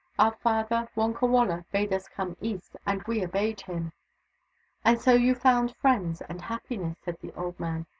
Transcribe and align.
Our 0.17 0.31
father, 0.31 0.89
Wonkawala, 0.97 1.65
bade 1.71 1.93
us 1.93 2.07
come 2.07 2.35
east, 2.41 2.75
and 2.87 3.03
we 3.03 3.23
obeyed 3.23 3.61
him."" 3.61 3.93
And 4.83 4.99
so 4.99 5.13
you 5.13 5.35
found 5.35 5.75
friends 5.75 6.21
and 6.21 6.41
happiness," 6.41 6.97
said 7.05 7.17
the 7.21 7.31
old 7.35 7.59
man. 7.59 7.85